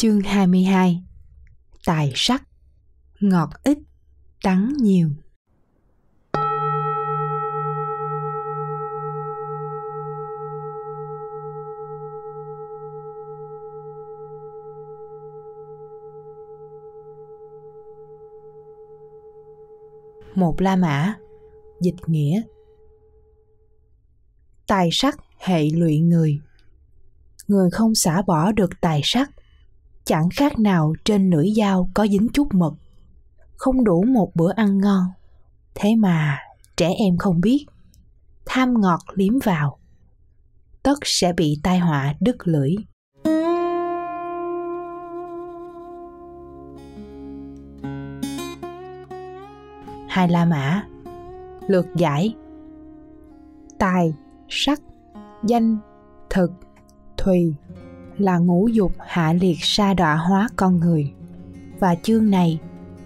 Chương 0.00 0.20
22 0.20 1.02
Tài 1.86 2.12
sắc. 2.14 2.42
Ngọt 3.20 3.50
ít, 3.62 3.78
đắng 4.44 4.72
nhiều. 4.80 5.08
Một 20.34 20.60
La 20.60 20.76
Mã. 20.76 21.14
Dịch 21.80 21.94
nghĩa. 22.06 22.42
Tài 24.66 24.88
sắc 24.92 25.18
hệ 25.38 25.64
lụy 25.70 26.00
người. 26.00 26.40
Người 27.48 27.70
không 27.70 27.94
xả 27.94 28.22
bỏ 28.26 28.52
được 28.52 28.70
tài 28.80 29.00
sắc 29.04 29.30
chẳng 30.08 30.28
khác 30.36 30.58
nào 30.58 30.92
trên 31.04 31.30
lưỡi 31.30 31.46
dao 31.56 31.90
có 31.94 32.06
dính 32.06 32.28
chút 32.32 32.54
mật. 32.54 32.74
Không 33.56 33.84
đủ 33.84 34.04
một 34.04 34.30
bữa 34.34 34.52
ăn 34.52 34.78
ngon. 34.78 35.04
Thế 35.74 35.94
mà 35.96 36.38
trẻ 36.76 36.90
em 36.98 37.16
không 37.18 37.40
biết. 37.40 37.66
Tham 38.46 38.74
ngọt 38.80 39.00
liếm 39.14 39.32
vào. 39.44 39.78
Tất 40.82 40.98
sẽ 41.02 41.32
bị 41.32 41.60
tai 41.62 41.78
họa 41.78 42.14
đứt 42.20 42.36
lưỡi. 42.44 42.74
Hai 50.08 50.28
la 50.28 50.44
mã, 50.44 50.82
lượt 51.66 51.86
giải. 51.96 52.34
Tài, 53.78 54.14
sắc, 54.48 54.80
danh, 55.44 55.78
thực, 56.30 56.50
thùy 57.16 57.54
là 58.18 58.38
ngũ 58.38 58.68
dục 58.68 58.92
hạ 58.98 59.32
liệt 59.32 59.58
sa 59.60 59.94
đọa 59.94 60.16
hóa 60.16 60.48
con 60.56 60.80
người. 60.80 61.12
Và 61.78 61.94
chương 61.94 62.30
này, 62.30 62.58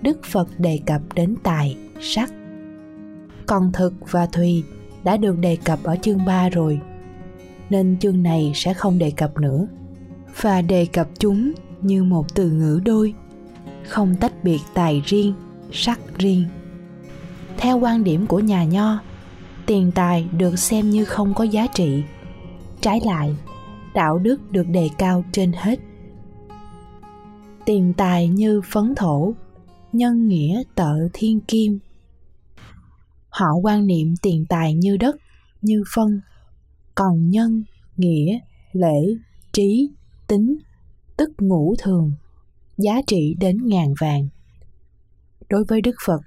đức 0.02 0.24
phật 0.24 0.48
đề 0.58 0.80
cập 0.86 1.02
đến 1.14 1.34
tài 1.42 1.76
sắc. 2.00 2.32
Còn 3.46 3.72
thực 3.72 3.94
và 4.10 4.26
thùy 4.26 4.64
đã 5.04 5.16
được 5.16 5.38
đề 5.38 5.56
cập 5.56 5.82
ở 5.82 5.96
chương 5.96 6.24
3 6.24 6.48
rồi, 6.48 6.80
nên 7.70 7.98
chương 7.98 8.22
này 8.22 8.52
sẽ 8.54 8.74
không 8.74 8.98
đề 8.98 9.10
cập 9.10 9.38
nữa. 9.38 9.66
Và 10.40 10.62
đề 10.62 10.86
cập 10.86 11.08
chúng 11.18 11.52
như 11.80 12.04
một 12.04 12.34
từ 12.34 12.50
ngữ 12.50 12.80
đôi, 12.84 13.14
không 13.88 14.14
tách 14.20 14.44
biệt 14.44 14.60
tài 14.74 15.02
riêng, 15.04 15.34
sắc 15.72 16.00
riêng. 16.18 16.44
Theo 17.56 17.78
quan 17.78 18.04
điểm 18.04 18.26
của 18.26 18.40
nhà 18.40 18.64
nho, 18.64 18.98
tiền 19.66 19.92
tài 19.94 20.28
được 20.38 20.58
xem 20.58 20.90
như 20.90 21.04
không 21.04 21.34
có 21.34 21.44
giá 21.44 21.66
trị. 21.66 22.02
Trái 22.80 23.00
lại 23.04 23.34
đạo 23.94 24.18
đức 24.18 24.50
được 24.50 24.68
đề 24.68 24.88
cao 24.98 25.24
trên 25.32 25.52
hết. 25.52 25.80
Tiền 27.66 27.92
tài 27.96 28.28
như 28.28 28.60
phấn 28.72 28.94
thổ, 28.96 29.34
nhân 29.92 30.28
nghĩa 30.28 30.62
tợ 30.74 30.94
thiên 31.12 31.40
kim. 31.40 31.78
Họ 33.28 33.46
quan 33.62 33.86
niệm 33.86 34.14
tiền 34.22 34.44
tài 34.48 34.74
như 34.74 34.96
đất, 34.96 35.16
như 35.62 35.82
phân, 35.94 36.20
còn 36.94 37.30
nhân, 37.30 37.62
nghĩa, 37.96 38.38
lễ, 38.72 39.16
trí, 39.52 39.90
tính, 40.26 40.58
tức 41.16 41.30
ngũ 41.38 41.74
thường, 41.78 42.12
giá 42.78 43.00
trị 43.06 43.34
đến 43.40 43.58
ngàn 43.66 43.94
vàng. 44.00 44.28
Đối 45.48 45.64
với 45.64 45.80
đức 45.80 45.94
phật, 46.06 46.20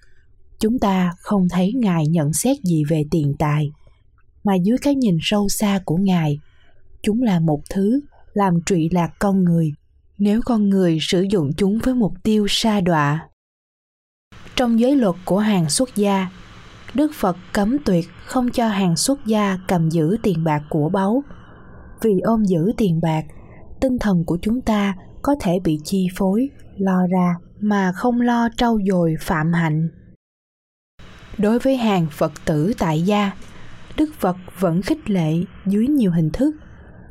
chúng 0.60 0.80
ta 0.80 1.14
không 1.20 1.48
thấy 1.50 1.74
ngài 1.76 2.08
nhận 2.08 2.34
xét 2.34 2.58
gì 2.64 2.84
về 2.90 3.04
tiền 3.12 3.34
tài, 3.40 3.72
mà 4.44 4.56
dưới 4.56 4.78
cái 4.82 4.96
nhìn 4.96 5.18
sâu 5.22 5.48
xa 5.50 5.82
của 5.86 5.98
ngài 5.98 6.40
chúng 7.06 7.22
là 7.22 7.40
một 7.40 7.62
thứ 7.70 8.02
làm 8.34 8.54
trụy 8.66 8.90
lạc 8.92 9.10
con 9.20 9.44
người. 9.44 9.72
Nếu 10.18 10.42
con 10.46 10.70
người 10.70 10.98
sử 11.02 11.26
dụng 11.32 11.52
chúng 11.58 11.80
với 11.84 11.94
mục 11.94 12.14
tiêu 12.24 12.46
sa 12.50 12.82
đọa, 12.82 13.30
trong 14.56 14.80
giới 14.80 14.96
luật 14.96 15.16
của 15.26 15.40
hàng 15.40 15.70
xuất 15.70 15.96
gia, 15.96 16.28
đức 16.94 17.12
phật 17.14 17.38
cấm 17.54 17.78
tuyệt 17.86 18.06
không 18.26 18.52
cho 18.52 18.68
hàng 18.68 18.96
xuất 18.96 19.26
gia 19.26 19.58
cầm 19.68 19.90
giữ 19.90 20.18
tiền 20.24 20.44
bạc 20.44 20.64
của 20.70 20.90
báu. 20.90 21.24
Vì 22.02 22.20
ôm 22.24 22.46
giữ 22.46 22.72
tiền 22.78 23.00
bạc, 23.02 23.26
tinh 23.82 23.98
thần 24.00 24.24
của 24.26 24.38
chúng 24.42 24.62
ta 24.62 24.96
có 25.22 25.36
thể 25.42 25.60
bị 25.64 25.80
chi 25.84 26.08
phối, 26.18 26.50
lo 26.78 27.08
ra 27.12 27.36
mà 27.60 27.92
không 27.92 28.22
lo 28.22 28.50
trau 28.58 28.78
dồi 28.90 29.16
phạm 29.20 29.54
hạnh. 29.54 29.90
Đối 31.38 31.60
với 31.60 31.78
hàng 31.78 32.08
phật 32.12 32.32
tử 32.46 32.74
tại 32.78 33.02
gia, 33.02 33.32
đức 33.98 34.10
phật 34.20 34.38
vẫn 34.60 34.82
khích 34.82 35.10
lệ 35.10 35.34
dưới 35.66 35.88
nhiều 35.88 36.12
hình 36.12 36.30
thức 36.34 36.56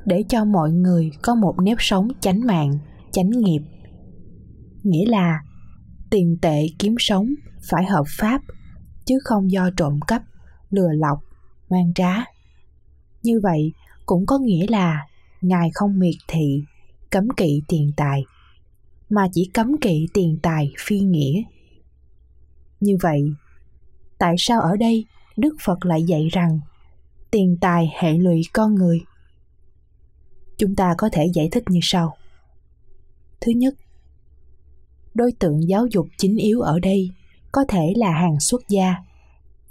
để 0.04 0.24
cho 0.28 0.44
mọi 0.44 0.72
người 0.72 1.10
có 1.22 1.34
một 1.34 1.54
nếp 1.62 1.76
sống 1.80 2.08
chánh 2.20 2.46
mạng, 2.46 2.78
chánh 3.12 3.30
nghiệp. 3.30 3.60
Nghĩa 4.82 5.06
là 5.06 5.40
tiền 6.10 6.36
tệ 6.42 6.66
kiếm 6.78 6.94
sống 6.98 7.26
phải 7.70 7.84
hợp 7.84 8.04
pháp, 8.18 8.40
chứ 9.06 9.18
không 9.24 9.50
do 9.50 9.70
trộm 9.76 10.00
cắp, 10.06 10.22
lừa 10.70 10.90
lọc, 10.92 11.18
mang 11.70 11.94
trá. 11.94 12.24
Như 13.22 13.40
vậy 13.42 13.72
cũng 14.06 14.26
có 14.26 14.38
nghĩa 14.38 14.66
là 14.68 15.06
ngài 15.40 15.70
không 15.74 15.98
miệt 15.98 16.14
thị, 16.28 16.62
cấm 17.10 17.28
kỵ 17.36 17.62
tiền 17.68 17.92
tài, 17.96 18.24
mà 19.10 19.28
chỉ 19.32 19.50
cấm 19.54 19.76
kỵ 19.80 20.06
tiền 20.14 20.38
tài 20.42 20.72
phi 20.78 21.00
nghĩa. 21.00 21.42
Như 22.80 22.96
vậy, 23.02 23.22
tại 24.18 24.34
sao 24.38 24.60
ở 24.60 24.76
đây 24.76 25.06
đức 25.36 25.56
phật 25.64 25.84
lại 25.84 26.02
dạy 26.02 26.28
rằng 26.32 26.60
tiền 27.30 27.56
tài 27.60 27.92
hệ 28.00 28.12
lụy 28.12 28.42
con 28.52 28.74
người? 28.74 29.00
Chúng 30.58 30.74
ta 30.74 30.94
có 30.98 31.08
thể 31.12 31.26
giải 31.34 31.48
thích 31.52 31.64
như 31.68 31.80
sau 31.82 32.16
thứ 33.40 33.52
nhất 33.52 33.74
đối 35.14 35.32
tượng 35.32 35.68
giáo 35.68 35.86
dục 35.86 36.06
chính 36.18 36.36
yếu 36.36 36.60
ở 36.60 36.78
đây 36.78 37.10
có 37.52 37.64
thể 37.68 37.92
là 37.96 38.10
hàng 38.10 38.40
xuất 38.40 38.68
gia 38.68 38.94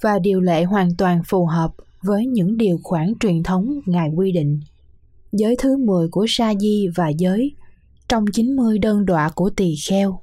và 0.01 0.19
điều 0.19 0.41
lệ 0.41 0.63
hoàn 0.63 0.89
toàn 0.97 1.21
phù 1.25 1.45
hợp 1.45 1.73
với 2.01 2.25
những 2.25 2.57
điều 2.57 2.79
khoản 2.83 3.13
truyền 3.19 3.43
thống 3.43 3.79
Ngài 3.85 4.09
quy 4.15 4.31
định. 4.31 4.59
Giới 5.31 5.55
thứ 5.59 5.77
10 5.77 6.07
của 6.09 6.25
Sa 6.29 6.53
Di 6.59 6.87
và 6.95 7.09
giới 7.09 7.55
trong 8.09 8.25
90 8.33 8.77
đơn 8.77 9.05
đọa 9.05 9.29
của 9.35 9.49
tỳ 9.49 9.75
kheo. 9.89 10.19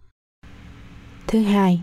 Thứ 1.26 1.42
hai, 1.42 1.80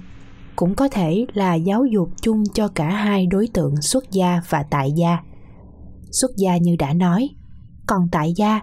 cũng 0.56 0.76
có 0.76 0.88
thể 0.88 1.26
là 1.34 1.56
giáo 1.56 1.86
dục 1.86 2.10
chung 2.22 2.44
cho 2.54 2.68
cả 2.68 2.90
hai 2.90 3.26
đối 3.28 3.48
tượng 3.54 3.82
xuất 3.82 4.12
gia 4.12 4.42
và 4.50 4.64
tại 4.70 4.92
gia. 4.92 5.18
Xuất 6.12 6.32
gia 6.38 6.58
như 6.58 6.76
đã 6.80 6.94
nói, 6.94 7.30
còn 7.88 8.08
tại 8.12 8.34
gia 8.36 8.62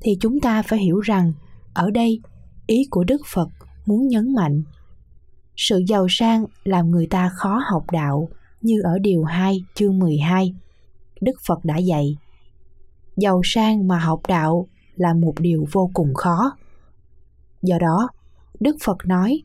thì 0.00 0.16
chúng 0.20 0.40
ta 0.40 0.62
phải 0.62 0.78
hiểu 0.78 1.00
rằng 1.00 1.32
ở 1.74 1.90
đây 1.90 2.20
ý 2.66 2.86
của 2.90 3.04
Đức 3.04 3.20
Phật 3.26 3.48
muốn 3.86 4.08
nhấn 4.08 4.34
mạnh 4.34 4.62
sự 5.56 5.82
giàu 5.88 6.06
sang 6.10 6.44
làm 6.64 6.90
người 6.90 7.06
ta 7.06 7.30
khó 7.34 7.60
học 7.70 7.84
đạo 7.92 8.28
như 8.60 8.80
ở 8.84 8.98
điều 8.98 9.24
2 9.24 9.64
chương 9.74 9.98
12. 9.98 10.54
Đức 11.20 11.32
Phật 11.46 11.64
đã 11.64 11.76
dạy 11.76 12.16
giàu 13.16 13.40
sang 13.44 13.88
mà 13.88 13.98
học 13.98 14.20
đạo 14.28 14.66
là 14.96 15.14
một 15.14 15.34
điều 15.40 15.64
vô 15.72 15.90
cùng 15.94 16.14
khó. 16.14 16.56
Do 17.62 17.78
đó, 17.78 18.08
Đức 18.60 18.76
Phật 18.84 18.96
nói 19.06 19.42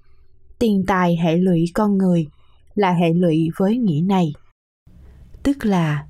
tiền 0.59 0.83
tài 0.87 1.15
hệ 1.15 1.37
lụy 1.37 1.65
con 1.73 1.97
người 1.97 2.27
là 2.75 2.91
hệ 2.91 3.13
lụy 3.13 3.49
với 3.57 3.77
nghĩa 3.77 4.01
này. 4.01 4.33
Tức 5.43 5.65
là 5.65 6.05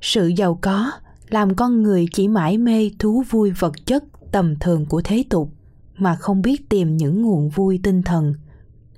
sự 0.00 0.26
giàu 0.26 0.58
có 0.62 0.90
làm 1.34 1.54
con 1.54 1.82
người 1.82 2.06
chỉ 2.12 2.28
mãi 2.28 2.58
mê 2.58 2.90
thú 2.98 3.22
vui 3.30 3.50
vật 3.50 3.86
chất, 3.86 4.04
tầm 4.32 4.54
thường 4.60 4.86
của 4.86 5.02
thế 5.04 5.24
tục, 5.30 5.50
mà 5.96 6.16
không 6.16 6.42
biết 6.42 6.68
tìm 6.68 6.96
những 6.96 7.22
nguồn 7.22 7.48
vui 7.48 7.80
tinh 7.82 8.02
thần. 8.02 8.32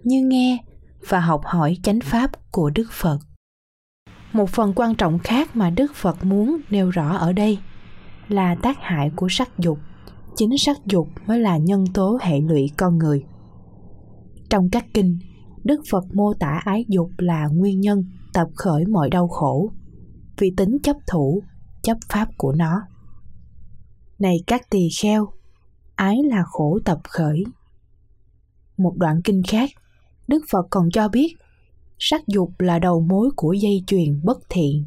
Như 0.02 0.26
nghe 0.26 0.58
và 1.08 1.20
học 1.20 1.40
hỏi 1.44 1.76
chánh 1.82 2.00
pháp 2.00 2.30
của 2.52 2.70
đức 2.70 2.86
phật. 2.92 3.18
Một 4.32 4.50
phần 4.50 4.72
quan 4.76 4.94
trọng 4.94 5.18
khác 5.18 5.56
mà 5.56 5.70
đức 5.70 5.94
phật 5.94 6.24
muốn 6.24 6.60
nêu 6.70 6.90
rõ 6.90 7.16
ở 7.16 7.32
đây 7.32 7.58
là 8.28 8.54
tác 8.62 8.76
hại 8.80 9.10
của 9.16 9.26
sắc 9.30 9.58
dục. 9.58 9.78
Chính 10.36 10.58
sắc 10.58 10.76
dục 10.86 11.08
mới 11.26 11.38
là 11.38 11.58
nhân 11.58 11.84
tố 11.94 12.18
hệ 12.22 12.40
lụy 12.40 12.70
con 12.76 12.98
người. 12.98 13.24
Trong 14.50 14.70
các 14.72 14.84
kinh, 14.94 15.18
đức 15.64 15.80
phật 15.90 16.04
mô 16.14 16.34
tả 16.34 16.60
ái 16.64 16.84
dục 16.88 17.10
là 17.18 17.46
nguyên 17.52 17.80
nhân 17.80 18.04
tập 18.32 18.48
khởi 18.54 18.86
mọi 18.86 19.10
đau 19.10 19.28
khổ. 19.28 19.72
Vì 20.38 20.50
tính 20.56 20.78
chấp 20.82 20.96
thủ 21.12 21.42
chấp 21.86 21.98
pháp 22.08 22.28
của 22.36 22.52
nó. 22.52 22.82
Này 24.18 24.36
các 24.46 24.70
tỳ 24.70 24.88
kheo, 25.00 25.28
ái 25.94 26.16
là 26.24 26.42
khổ 26.46 26.78
tập 26.84 27.00
khởi. 27.08 27.44
Một 28.76 28.94
đoạn 28.96 29.20
kinh 29.24 29.42
khác, 29.42 29.70
đức 30.28 30.44
phật 30.50 30.66
còn 30.70 30.90
cho 30.90 31.08
biết, 31.08 31.34
sắc 31.98 32.26
dục 32.26 32.50
là 32.58 32.78
đầu 32.78 33.00
mối 33.00 33.30
của 33.36 33.52
dây 33.52 33.84
chuyền 33.86 34.20
bất 34.24 34.38
thiện. 34.48 34.84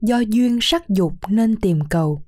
Do 0.00 0.18
duyên 0.18 0.58
sắc 0.60 0.88
dục 0.88 1.12
nên 1.28 1.56
tìm 1.56 1.78
cầu. 1.90 2.22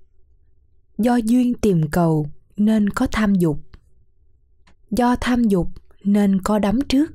Do 0.99 1.17
duyên 1.17 1.55
tìm 1.55 1.81
cầu 1.93 2.27
nên 2.57 2.91
có 2.91 3.07
tham 3.13 3.35
dục. 3.35 3.59
Do 4.91 5.17
tham 5.21 5.45
dục 5.45 5.69
nên 6.05 6.43
có 6.43 6.59
đắm 6.59 6.79
trước. 6.89 7.13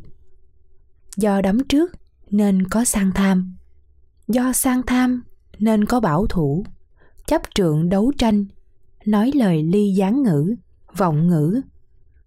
Do 1.18 1.42
đắm 1.42 1.60
trước 1.70 1.92
nên 2.32 2.68
có 2.68 2.86
sang 2.86 3.12
tham. 3.16 3.56
Do 4.28 4.54
sang 4.54 4.82
tham 4.88 5.24
nên 5.60 5.86
có 5.86 6.00
bảo 6.00 6.26
thủ. 6.28 6.66
Chấp 7.26 7.42
trượng 7.56 7.90
đấu 7.90 8.12
tranh, 8.18 8.46
nói 9.06 9.32
lời 9.36 9.64
ly 9.64 9.94
gián 9.94 10.24
ngữ, 10.24 10.56
vọng 10.98 11.28
ngữ. 11.28 11.62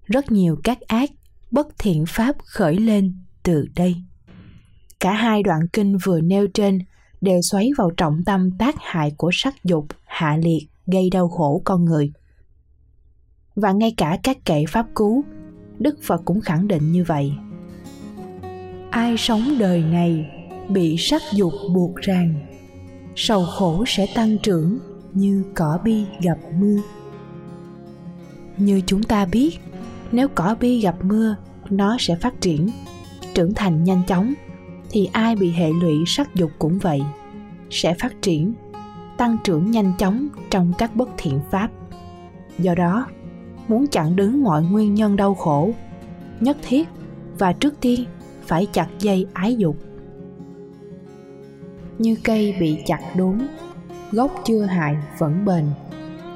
Rất 0.04 0.32
nhiều 0.32 0.56
các 0.64 0.80
ác, 0.80 1.10
bất 1.50 1.66
thiện 1.78 2.04
pháp 2.08 2.36
khởi 2.44 2.76
lên 2.76 3.14
từ 3.42 3.66
đây. 3.76 3.96
Cả 5.00 5.12
hai 5.12 5.42
đoạn 5.42 5.60
kinh 5.72 5.96
vừa 6.04 6.20
nêu 6.20 6.46
trên 6.54 6.78
đều 7.20 7.40
xoáy 7.42 7.70
vào 7.78 7.90
trọng 7.96 8.24
tâm 8.26 8.50
tác 8.58 8.74
hại 8.78 9.12
của 9.16 9.30
sắc 9.32 9.54
dục, 9.64 9.86
hạ 10.04 10.36
liệt, 10.42 10.68
gây 10.86 11.10
đau 11.10 11.28
khổ 11.28 11.62
con 11.64 11.84
người. 11.84 12.12
Và 13.54 13.72
ngay 13.72 13.94
cả 13.96 14.18
các 14.22 14.44
kệ 14.44 14.64
pháp 14.68 14.86
cứu, 14.94 15.24
đức 15.78 15.98
phật 16.02 16.22
cũng 16.24 16.40
khẳng 16.40 16.68
định 16.68 16.92
như 16.92 17.04
vậy. 17.04 17.32
Ai 18.90 19.16
sống 19.18 19.56
đời 19.58 19.82
này 19.82 20.26
bị 20.68 20.96
sắc 20.98 21.22
dục 21.32 21.52
buộc 21.74 21.96
ràng 21.96 22.51
sầu 23.16 23.44
khổ 23.44 23.84
sẽ 23.86 24.06
tăng 24.14 24.38
trưởng 24.38 24.78
như 25.12 25.44
cỏ 25.54 25.78
bi 25.84 26.04
gặp 26.22 26.38
mưa. 26.60 26.78
Như 28.56 28.80
chúng 28.86 29.02
ta 29.02 29.24
biết, 29.24 29.58
nếu 30.12 30.28
cỏ 30.28 30.56
bi 30.60 30.80
gặp 30.80 30.96
mưa, 31.04 31.36
nó 31.70 31.96
sẽ 31.98 32.16
phát 32.16 32.40
triển, 32.40 32.68
trưởng 33.34 33.54
thành 33.54 33.84
nhanh 33.84 34.02
chóng, 34.06 34.34
thì 34.90 35.08
ai 35.12 35.36
bị 35.36 35.50
hệ 35.50 35.70
lụy 35.82 35.94
sắc 36.06 36.34
dục 36.34 36.50
cũng 36.58 36.78
vậy. 36.78 37.02
Sẽ 37.70 37.94
phát 37.94 38.22
triển, 38.22 38.54
tăng 39.18 39.36
trưởng 39.44 39.70
nhanh 39.70 39.92
chóng 39.98 40.28
trong 40.50 40.72
các 40.78 40.96
bất 40.96 41.08
thiện 41.16 41.40
pháp. 41.50 41.70
Do 42.58 42.74
đó, 42.74 43.06
muốn 43.68 43.86
chặn 43.86 44.16
đứng 44.16 44.42
mọi 44.42 44.62
nguyên 44.62 44.94
nhân 44.94 45.16
đau 45.16 45.34
khổ, 45.34 45.70
nhất 46.40 46.56
thiết 46.62 46.88
và 47.38 47.52
trước 47.52 47.74
tiên 47.80 48.04
phải 48.46 48.66
chặt 48.72 48.88
dây 48.98 49.26
ái 49.32 49.56
dục 49.56 49.76
như 52.02 52.16
cây 52.24 52.54
bị 52.60 52.82
chặt 52.86 53.00
đốn, 53.16 53.38
gốc 54.12 54.42
chưa 54.44 54.62
hại 54.62 54.96
vẫn 55.18 55.44
bền, 55.44 55.64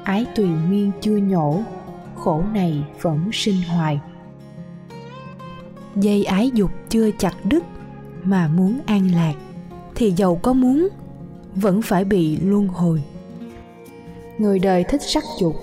ái 0.03 0.25
tùy 0.35 0.47
miên 0.69 0.91
chưa 1.01 1.17
nhổ, 1.17 1.59
khổ 2.15 2.43
này 2.53 2.83
vẫn 3.01 3.29
sinh 3.33 3.61
hoài. 3.69 3.99
Dây 5.95 6.23
ái 6.23 6.51
dục 6.53 6.71
chưa 6.89 7.11
chặt 7.11 7.33
đứt 7.43 7.63
mà 8.23 8.47
muốn 8.47 8.79
an 8.85 9.11
lạc, 9.15 9.33
thì 9.95 10.11
giàu 10.11 10.35
có 10.35 10.53
muốn 10.53 10.87
vẫn 11.55 11.81
phải 11.81 12.05
bị 12.05 12.37
luân 12.37 12.67
hồi. 12.67 13.03
Người 14.37 14.59
đời 14.59 14.83
thích 14.83 15.01
sắc 15.01 15.23
dục, 15.39 15.55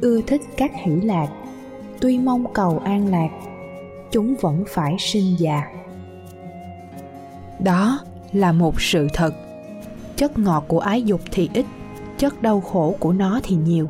ưa 0.00 0.20
thích 0.20 0.42
các 0.56 0.70
hỷ 0.74 0.92
lạc, 0.92 1.28
tuy 2.00 2.18
mong 2.18 2.52
cầu 2.52 2.78
an 2.84 3.08
lạc, 3.08 3.28
chúng 4.10 4.34
vẫn 4.40 4.64
phải 4.68 4.96
sinh 4.98 5.36
già. 5.38 5.62
Đó 7.58 7.98
là 8.32 8.52
một 8.52 8.80
sự 8.80 9.08
thật 9.14 9.43
chất 10.16 10.38
ngọt 10.38 10.64
của 10.68 10.78
ái 10.78 11.02
dục 11.02 11.20
thì 11.30 11.48
ít, 11.54 11.66
chất 12.18 12.42
đau 12.42 12.60
khổ 12.60 12.96
của 12.98 13.12
nó 13.12 13.40
thì 13.42 13.56
nhiều. 13.56 13.88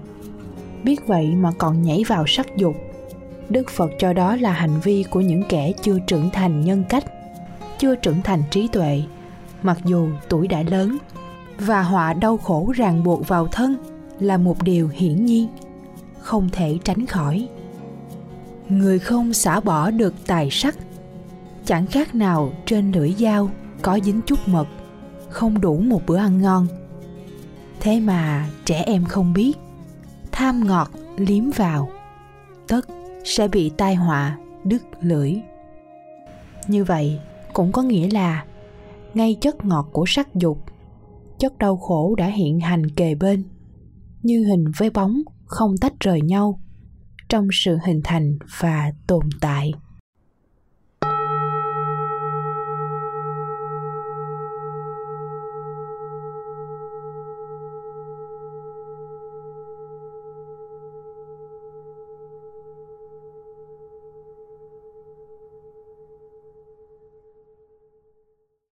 Biết 0.85 1.07
vậy 1.07 1.27
mà 1.27 1.53
còn 1.59 1.83
nhảy 1.83 2.05
vào 2.07 2.25
sắc 2.27 2.57
dục. 2.57 2.77
Đức 3.49 3.71
phật 3.71 3.91
cho 3.99 4.13
đó 4.13 4.37
là 4.37 4.53
hành 4.53 4.81
vi 4.83 5.05
của 5.11 5.21
những 5.21 5.43
kẻ 5.49 5.73
chưa 5.83 5.99
trưởng 6.07 6.31
thành 6.31 6.65
nhân 6.65 6.85
cách, 6.89 7.05
chưa 7.79 7.95
trưởng 7.95 8.23
thành 8.23 8.43
trí 8.51 8.69
tuệ, 8.69 9.03
mặc 9.63 9.79
dù 9.85 10.09
tuổi 10.29 10.49
đã 10.49 10.63
lớn, 10.63 10.97
và 11.59 11.83
họa 11.83 12.13
đau 12.13 12.37
khổ 12.37 12.73
ràng 12.77 13.05
buộc 13.05 13.29
vào 13.29 13.47
thân 13.47 13.77
là 14.21 14.37
một 14.37 14.63
điều 14.63 14.89
hiển 14.89 15.27
nhiên, 15.27 15.49
không 16.19 16.49
thể 16.53 16.79
tránh 16.85 17.07
khỏi. 17.07 17.49
Người 18.69 18.99
không 18.99 19.33
xả 19.33 19.61
bỏ 19.61 19.91
được 19.91 20.15
tài 20.27 20.49
sắc, 20.51 20.77
chẳng 21.65 21.87
khác 21.87 22.15
nào 22.15 22.53
trên 22.67 22.93
lưỡi 22.93 23.15
dao 23.19 23.51
có 23.83 23.99
dính 24.05 24.21
chút 24.27 24.39
mật 24.49 24.67
không 25.35 25.61
đủ 25.61 25.77
một 25.77 26.03
bữa 26.07 26.17
ăn 26.17 26.43
ngon. 26.43 26.67
Thế 27.81 28.01
mà 28.01 28.49
trẻ 28.65 28.83
em 28.87 29.05
không 29.05 29.33
biết, 29.33 29.53
tham 30.33 30.67
ngọt 30.67 30.91
liếm 31.17 31.51
vào, 31.51 31.89
tất 32.69 32.87
sẽ 33.25 33.49
bị 33.49 33.71
tai 33.77 33.95
họa 33.95 34.39
đứt 34.65 34.83
lưỡi. 35.01 35.35
Như 36.69 36.85
vậy 36.85 37.19
cũng 37.53 37.73
có 37.73 37.83
nghĩa 37.83 38.11
là 38.11 38.45
ngay 39.15 39.37
chất 39.41 39.65
ngọt 39.65 39.89
của 39.93 40.05
sắc 40.07 40.35
dục, 40.35 40.59
chất 41.39 41.59
đau 41.59 41.77
khổ 41.77 42.15
đã 42.15 42.27
hiện 42.27 42.61
hành 42.61 42.91
kề 42.91 43.15
bên, 43.15 43.45
như 44.23 44.45
hình 44.45 44.65
với 44.79 44.91
bóng 44.91 45.23
không 45.45 45.77
tách 45.81 46.01
rời 46.01 46.21
nhau 46.21 46.61
trong 47.29 47.49
sự 47.53 47.79
hình 47.87 48.01
thành 48.05 48.39
và 48.61 48.93
tồn 49.07 49.29
tại. 49.41 49.73